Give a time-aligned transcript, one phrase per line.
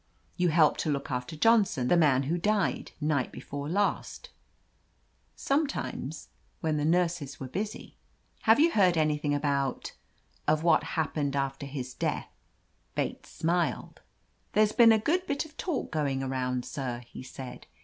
[0.35, 4.31] "You helped to look after Johnson, the man who died night before last?"
[5.35, 6.29] 'Sometimes—
[6.63, 7.97] ^when the nurses were busy."
[8.47, 9.93] ^Have you heard anything about—
[10.47, 12.29] of what happened after his death?"
[12.97, 13.13] 94 OF LETITIA CaRBERRY
[13.69, 14.01] Bates smiled.
[14.53, 17.67] "There's been a good bit of talk going around, sir/' he said.